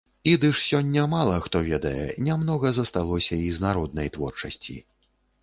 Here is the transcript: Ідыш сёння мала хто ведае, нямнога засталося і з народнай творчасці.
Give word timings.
Ідыш 0.29 0.61
сёння 0.69 1.03
мала 1.11 1.35
хто 1.43 1.61
ведае, 1.67 2.07
нямнога 2.31 2.73
засталося 2.79 3.39
і 3.45 3.53
з 3.59 3.67
народнай 3.67 4.13
творчасці. 4.19 4.79